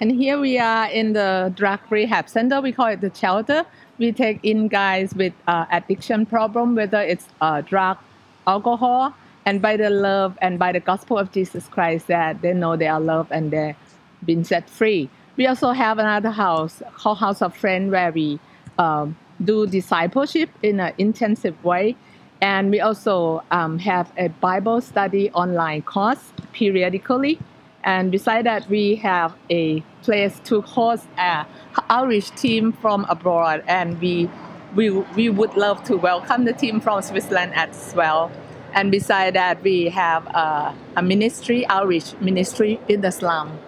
And 0.00 0.10
here 0.10 0.40
we 0.40 0.60
are 0.60 0.90
in 0.90 1.14
the 1.14 1.52
drug 1.54 1.78
rehab 1.92 2.28
center. 2.28 2.60
We 2.60 2.72
call 2.72 2.92
it 2.92 3.00
the 3.00 3.10
shelter. 3.14 3.64
We 3.98 4.12
take 4.12 4.40
in 4.42 4.68
guys 4.68 5.14
with 5.14 5.32
uh, 5.46 5.66
addiction 5.70 6.26
problem, 6.26 6.74
whether 6.74 7.00
it's 7.00 7.26
uh, 7.40 7.60
drug, 7.62 7.98
alcohol, 8.46 9.14
and 9.44 9.62
by 9.62 9.76
the 9.76 9.90
love 9.90 10.36
and 10.42 10.58
by 10.58 10.72
the 10.72 10.80
gospel 10.80 11.18
of 11.18 11.32
Jesus 11.32 11.68
Christ 11.68 12.08
that 12.08 12.42
they 12.42 12.52
know 12.52 12.76
they 12.76 12.88
are 12.88 13.00
loved 13.00 13.32
and 13.32 13.50
they're 13.50 13.76
been 14.24 14.44
set 14.44 14.68
free. 14.68 15.08
We 15.36 15.46
also 15.46 15.70
have 15.72 15.98
another 15.98 16.30
house 16.30 16.82
called 16.96 17.18
House 17.18 17.42
of 17.42 17.56
Friends 17.56 17.92
where 17.92 18.10
we 18.10 18.40
um, 18.78 19.16
do 19.44 19.66
discipleship 19.66 20.50
in 20.62 20.80
an 20.80 20.92
intensive 20.98 21.62
way. 21.64 21.96
And 22.40 22.70
we 22.70 22.80
also 22.80 23.42
um, 23.50 23.78
have 23.78 24.10
a 24.18 24.28
Bible 24.28 24.80
study 24.80 25.30
online 25.30 25.82
course 25.82 26.32
periodically 26.52 27.38
and 27.84 28.10
beside 28.10 28.46
that, 28.46 28.68
we 28.68 28.96
have 28.96 29.34
a 29.50 29.82
place 30.02 30.40
to 30.44 30.60
host 30.60 31.06
a 31.18 31.46
outreach 31.88 32.30
team 32.34 32.72
from 32.72 33.06
abroad, 33.08 33.62
and 33.66 34.00
we 34.00 34.28
we 34.74 34.90
we 34.90 35.28
would 35.30 35.56
love 35.56 35.82
to 35.84 35.96
welcome 35.96 36.44
the 36.44 36.52
team 36.52 36.80
from 36.80 37.02
Switzerland 37.02 37.52
as 37.54 37.94
well. 37.96 38.30
And 38.74 38.90
beside 38.90 39.34
that, 39.34 39.62
we 39.62 39.88
have 39.88 40.26
a, 40.26 40.74
a 40.96 41.02
ministry, 41.02 41.66
outreach 41.68 42.14
ministry 42.20 42.78
in 42.88 43.00
the 43.00 43.10
slum. 43.10 43.58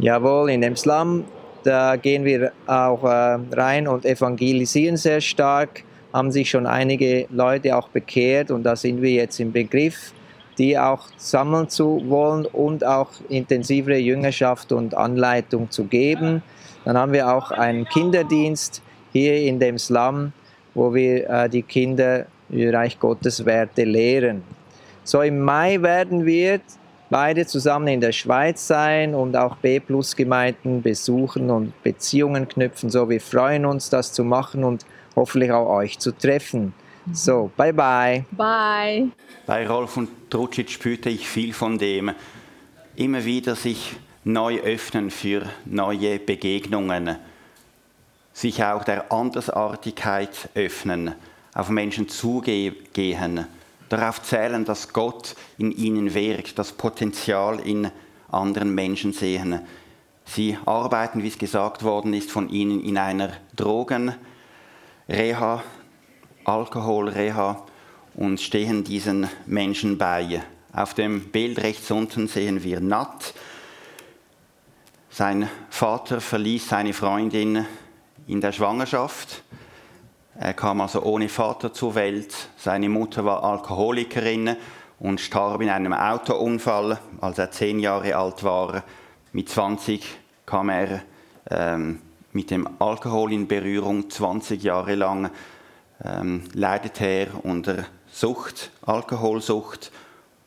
Jawohl, 0.00 0.50
in 0.50 0.62
dem 0.62 0.76
Slum, 0.76 1.26
da 1.62 1.96
gehen 1.96 2.24
wir 2.24 2.52
auch 2.66 3.04
äh, 3.04 3.38
rein 3.52 3.86
und 3.86 4.06
evangelisieren 4.06 4.96
sehr 4.96 5.20
stark. 5.20 5.84
Haben 6.12 6.32
sich 6.32 6.48
schon 6.48 6.66
einige 6.66 7.26
Leute 7.30 7.76
auch 7.76 7.88
bekehrt 7.88 8.50
und 8.50 8.62
da 8.62 8.74
sind 8.76 9.02
wir 9.02 9.10
jetzt 9.10 9.38
im 9.40 9.52
Begriff, 9.52 10.12
die 10.60 10.78
auch 10.78 11.06
sammeln 11.16 11.70
zu 11.70 12.02
wollen 12.08 12.44
und 12.44 12.84
auch 12.84 13.08
intensivere 13.30 13.96
Jüngerschaft 13.96 14.72
und 14.72 14.94
Anleitung 14.94 15.70
zu 15.70 15.84
geben. 15.84 16.42
Dann 16.84 16.98
haben 16.98 17.14
wir 17.14 17.34
auch 17.34 17.50
einen 17.50 17.86
Kinderdienst 17.86 18.82
hier 19.10 19.36
in 19.36 19.58
dem 19.58 19.78
Slum, 19.78 20.34
wo 20.74 20.92
wir 20.92 21.30
äh, 21.30 21.48
die 21.48 21.62
Kinder 21.62 22.26
Reich 22.52 23.00
Gottes 23.00 23.46
Werte 23.46 23.84
lehren. 23.84 24.42
So 25.02 25.22
im 25.22 25.40
Mai 25.40 25.80
werden 25.80 26.26
wir 26.26 26.60
beide 27.08 27.46
zusammen 27.46 27.88
in 27.88 28.02
der 28.02 28.12
Schweiz 28.12 28.66
sein 28.66 29.14
und 29.14 29.36
auch 29.36 29.56
B-Plus-Gemeinden 29.56 30.82
besuchen 30.82 31.48
und 31.48 31.72
Beziehungen 31.82 32.46
knüpfen. 32.46 32.90
So, 32.90 33.08
wir 33.08 33.20
freuen 33.22 33.64
uns, 33.64 33.88
das 33.88 34.12
zu 34.12 34.24
machen 34.24 34.64
und 34.64 34.84
hoffentlich 35.16 35.52
auch 35.52 35.70
euch 35.70 35.98
zu 35.98 36.12
treffen. 36.12 36.74
So, 37.12 37.50
bye 37.56 37.72
bye. 37.72 38.24
Bye. 38.30 39.10
Bei 39.46 39.66
Rolf 39.66 39.96
und 39.96 40.30
Trucic 40.30 40.70
spürte 40.70 41.10
ich 41.10 41.28
viel 41.28 41.52
von 41.52 41.76
dem. 41.76 42.12
Immer 42.94 43.24
wieder 43.24 43.56
sich 43.56 43.96
neu 44.22 44.60
öffnen 44.60 45.10
für 45.10 45.42
neue 45.64 46.18
Begegnungen, 46.18 47.16
sich 48.32 48.62
auch 48.62 48.84
der 48.84 49.10
Andersartigkeit 49.10 50.50
öffnen, 50.54 51.14
auf 51.52 51.68
Menschen 51.68 52.08
zugehen, 52.08 52.76
darauf 53.88 54.22
zählen, 54.22 54.64
dass 54.64 54.92
Gott 54.92 55.34
in 55.58 55.72
ihnen 55.72 56.14
wirkt, 56.14 56.58
das 56.58 56.72
Potenzial 56.72 57.58
in 57.60 57.90
anderen 58.30 58.72
Menschen 58.74 59.12
sehen. 59.12 59.60
Sie 60.26 60.56
arbeiten, 60.64 61.24
wie 61.24 61.28
es 61.28 61.38
gesagt 61.38 61.82
worden 61.82 62.14
ist, 62.14 62.30
von 62.30 62.48
ihnen 62.50 62.84
in 62.84 62.98
einer 62.98 63.32
Drogenreha, 63.56 64.14
Alkoholreha 66.50 67.62
und 68.14 68.40
stehen 68.40 68.82
diesen 68.82 69.28
Menschen 69.46 69.98
bei. 69.98 70.42
Auf 70.72 70.94
dem 70.94 71.30
Bild 71.30 71.62
rechts 71.62 71.92
unten 71.92 72.26
sehen 72.26 72.64
wir 72.64 72.80
Nat. 72.80 73.34
Sein 75.10 75.48
Vater 75.68 76.20
verließ 76.20 76.68
seine 76.68 76.92
Freundin 76.92 77.66
in 78.26 78.40
der 78.40 78.50
Schwangerschaft. 78.50 79.44
Er 80.34 80.54
kam 80.54 80.80
also 80.80 81.02
ohne 81.04 81.28
Vater 81.28 81.72
zur 81.72 81.94
Welt. 81.94 82.34
Seine 82.56 82.88
Mutter 82.88 83.24
war 83.24 83.44
Alkoholikerin 83.44 84.56
und 84.98 85.20
starb 85.20 85.62
in 85.62 85.70
einem 85.70 85.92
Autounfall, 85.92 86.98
als 87.20 87.38
er 87.38 87.52
zehn 87.52 87.78
Jahre 87.78 88.16
alt 88.16 88.42
war. 88.42 88.82
Mit 89.32 89.48
20 89.48 90.04
kam 90.46 90.68
er 90.68 91.02
ähm, 91.48 92.00
mit 92.32 92.50
dem 92.50 92.68
Alkohol 92.80 93.32
in 93.32 93.46
Berührung, 93.46 94.10
20 94.10 94.64
Jahre 94.64 94.96
lang 94.96 95.30
ähm, 96.04 96.44
leidete 96.54 97.04
er 97.04 97.44
unter 97.44 97.86
Sucht, 98.12 98.70
Alkoholsucht. 98.82 99.92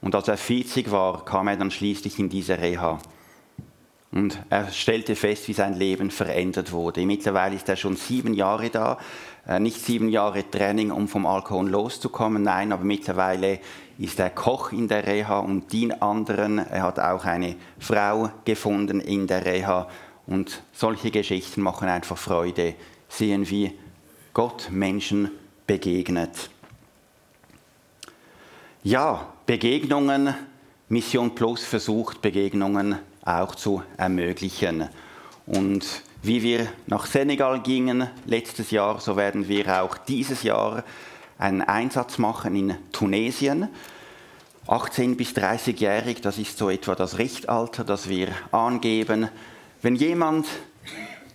Und 0.01 0.15
als 0.15 0.27
er 0.27 0.37
40 0.37 0.91
war, 0.91 1.23
kam 1.23 1.47
er 1.47 1.57
dann 1.57 1.71
schließlich 1.71 2.19
in 2.19 2.29
diese 2.29 2.59
Reha. 2.59 2.99
Und 4.11 4.37
er 4.49 4.69
stellte 4.71 5.15
fest, 5.15 5.47
wie 5.47 5.53
sein 5.53 5.73
Leben 5.73 6.11
verändert 6.11 6.71
wurde. 6.71 7.03
Mittlerweile 7.05 7.55
ist 7.55 7.67
er 7.67 7.75
schon 7.75 7.95
sieben 7.95 8.35
Jahre 8.35 8.69
da. 8.69 8.99
Äh, 9.47 9.59
nicht 9.59 9.83
sieben 9.83 10.07
Jahre 10.09 10.49
Training, 10.49 10.91
um 10.91 11.07
vom 11.07 11.25
Alkohol 11.25 11.69
loszukommen, 11.69 12.43
nein, 12.43 12.71
aber 12.71 12.83
mittlerweile 12.83 13.59
ist 13.97 14.19
er 14.19 14.29
Koch 14.29 14.71
in 14.71 14.87
der 14.87 15.07
Reha 15.07 15.39
und 15.39 15.71
dient 15.73 16.01
anderen. 16.01 16.59
Er 16.59 16.83
hat 16.83 16.99
auch 16.99 17.25
eine 17.25 17.55
Frau 17.79 18.29
gefunden 18.45 18.99
in 18.99 19.25
der 19.25 19.45
Reha. 19.45 19.87
Und 20.27 20.61
solche 20.73 21.09
Geschichten 21.09 21.61
machen 21.61 21.87
einfach 21.87 22.17
Freude, 22.17 22.75
sehen, 23.09 23.49
wie 23.49 23.73
Gott 24.33 24.69
Menschen 24.71 25.31
begegnet. 25.67 26.49
Ja, 28.83 29.33
Begegnungen, 29.45 30.35
Mission 30.89 31.35
Plus 31.35 31.63
versucht 31.63 32.21
Begegnungen 32.21 32.99
auch 33.23 33.55
zu 33.55 33.83
ermöglichen. 33.97 34.89
Und 35.45 35.85
wie 36.21 36.41
wir 36.41 36.67
nach 36.87 37.05
Senegal 37.05 37.61
gingen 37.61 38.09
letztes 38.25 38.71
Jahr, 38.71 38.99
so 38.99 39.15
werden 39.15 39.47
wir 39.47 39.81
auch 39.81 39.97
dieses 39.97 40.43
Jahr 40.43 40.83
einen 41.37 41.61
Einsatz 41.61 42.17
machen 42.17 42.55
in 42.55 42.75
Tunesien. 42.91 43.67
18 44.67 45.17
bis 45.17 45.31
30-jährig, 45.31 46.21
das 46.21 46.37
ist 46.37 46.57
so 46.57 46.69
etwa 46.69 46.95
das 46.95 47.17
Richtalter, 47.17 47.83
das 47.83 48.07
wir 48.07 48.29
angeben. 48.51 49.27
Wenn 49.81 49.95
jemand 49.95 50.47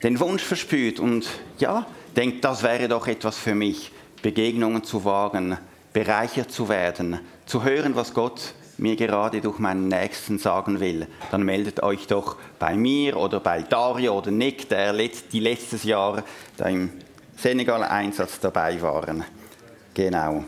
den 0.03 0.19
Wunsch 0.21 0.43
verspürt 0.43 1.01
und 1.01 1.29
ja, 1.59 1.87
denkt, 2.17 2.45
das 2.45 2.63
wäre 2.63 2.89
doch 2.89 3.07
etwas 3.07 3.37
für 3.37 3.55
mich, 3.55 3.93
Begegnungen 4.23 4.85
zu 4.85 5.05
wagen, 5.05 5.57
bereichert 5.93 6.51
zu 6.51 6.69
werden, 6.69 7.21
zu 7.47 7.65
hören, 7.65 7.95
was 7.97 8.15
Gott 8.15 8.55
mir 8.79 8.97
gerade 8.97 9.41
durch 9.41 9.59
meinen 9.59 9.89
Nächsten 9.89 10.39
sagen 10.39 10.81
will, 10.81 11.07
dann 11.31 11.43
meldet 11.43 11.83
euch 11.83 12.07
doch 12.07 12.37
bei 12.59 12.77
mir 12.77 13.17
oder 13.17 13.41
bei 13.41 13.63
Dario 13.63 14.17
oder 14.17 14.31
Nick, 14.31 14.69
der 14.69 14.93
die 14.93 15.41
letztes 15.41 15.83
Jahr 15.83 16.23
im 16.65 16.93
Senegal-Einsatz 17.37 18.41
dabei 18.41 18.81
waren. 18.81 19.25
Genau. 19.95 20.45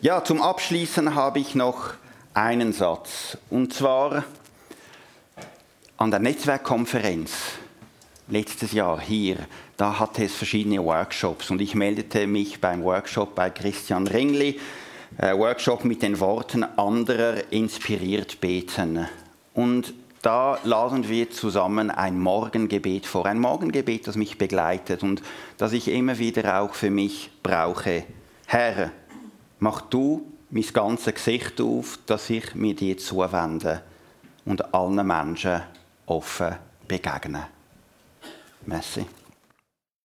Ja, 0.00 0.24
zum 0.24 0.42
Abschließen 0.42 1.14
habe 1.14 1.38
ich 1.38 1.54
noch 1.54 1.94
einen 2.34 2.72
Satz. 2.72 3.36
Und 3.50 3.74
zwar 3.74 4.24
an 5.96 6.10
der 6.10 6.20
Netzwerkkonferenz 6.20 7.32
letztes 8.30 8.72
Jahr 8.72 9.00
hier, 9.00 9.36
da 9.76 9.98
hatte 9.98 10.24
es 10.24 10.34
verschiedene 10.34 10.82
Workshops 10.84 11.50
und 11.50 11.60
ich 11.60 11.74
meldete 11.74 12.26
mich 12.26 12.60
beim 12.60 12.82
Workshop 12.82 13.34
bei 13.34 13.50
Christian 13.50 14.06
Ringli 14.06 14.58
äh, 15.18 15.36
Workshop 15.36 15.84
mit 15.84 16.02
den 16.02 16.18
Worten 16.20 16.64
anderer 16.64 17.52
inspiriert 17.52 18.40
beten. 18.40 19.06
Und 19.54 19.92
da 20.22 20.58
laden 20.64 21.08
wir 21.08 21.30
zusammen 21.30 21.90
ein 21.90 22.18
Morgengebet 22.18 23.06
vor. 23.06 23.26
Ein 23.26 23.38
Morgengebet, 23.38 24.06
das 24.06 24.16
mich 24.16 24.38
begleitet 24.38 25.02
und 25.02 25.22
das 25.56 25.72
ich 25.72 25.88
immer 25.88 26.18
wieder 26.18 26.60
auch 26.60 26.74
für 26.74 26.90
mich 26.90 27.30
brauche. 27.42 28.04
Herr, 28.46 28.90
mach 29.58 29.80
du 29.82 30.26
mein 30.50 30.66
ganzes 30.72 31.14
Gesicht 31.14 31.60
auf, 31.60 31.98
dass 32.06 32.28
ich 32.28 32.54
mir 32.54 32.74
dir 32.74 32.98
zuwende 32.98 33.82
und 34.44 34.74
allen 34.74 35.06
Menschen 35.06 35.62
offen 36.06 36.56
begegne. 36.86 37.46
Merci. 38.66 39.06